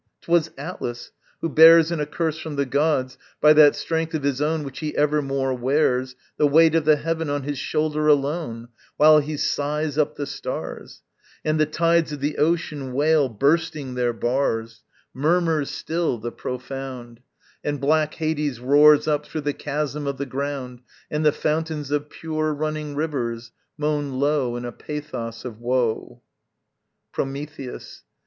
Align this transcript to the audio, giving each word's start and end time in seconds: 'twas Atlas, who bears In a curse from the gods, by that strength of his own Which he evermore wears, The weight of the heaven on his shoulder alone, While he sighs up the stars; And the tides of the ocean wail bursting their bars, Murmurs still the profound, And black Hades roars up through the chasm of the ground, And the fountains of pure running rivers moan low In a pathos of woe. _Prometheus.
'twas 0.21 0.49
Atlas, 0.57 1.11
who 1.41 1.47
bears 1.49 1.91
In 1.91 1.99
a 1.99 2.07
curse 2.07 2.39
from 2.39 2.55
the 2.55 2.65
gods, 2.65 3.19
by 3.39 3.53
that 3.53 3.75
strength 3.75 4.15
of 4.15 4.23
his 4.23 4.41
own 4.41 4.63
Which 4.63 4.79
he 4.79 4.97
evermore 4.97 5.53
wears, 5.53 6.15
The 6.37 6.47
weight 6.47 6.73
of 6.73 6.85
the 6.85 6.95
heaven 6.95 7.29
on 7.29 7.43
his 7.43 7.59
shoulder 7.59 8.07
alone, 8.07 8.69
While 8.97 9.19
he 9.19 9.37
sighs 9.37 9.99
up 9.99 10.15
the 10.15 10.25
stars; 10.25 11.03
And 11.45 11.59
the 11.59 11.67
tides 11.67 12.11
of 12.11 12.19
the 12.19 12.39
ocean 12.39 12.93
wail 12.93 13.29
bursting 13.29 13.93
their 13.93 14.11
bars, 14.11 14.81
Murmurs 15.13 15.69
still 15.69 16.17
the 16.17 16.31
profound, 16.31 17.19
And 17.63 17.79
black 17.79 18.15
Hades 18.15 18.59
roars 18.59 19.07
up 19.07 19.27
through 19.27 19.41
the 19.41 19.53
chasm 19.53 20.07
of 20.07 20.17
the 20.17 20.25
ground, 20.25 20.79
And 21.11 21.23
the 21.23 21.31
fountains 21.31 21.91
of 21.91 22.09
pure 22.09 22.55
running 22.55 22.95
rivers 22.95 23.51
moan 23.77 24.13
low 24.19 24.55
In 24.55 24.65
a 24.65 24.71
pathos 24.71 25.45
of 25.45 25.59
woe. 25.59 26.23
_Prometheus. 27.13 28.01